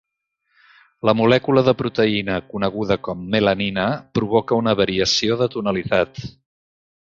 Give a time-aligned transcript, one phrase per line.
[1.09, 3.85] La molècula de proteïna coneguda com melanina
[4.19, 6.25] provoca una variació de tonalitat.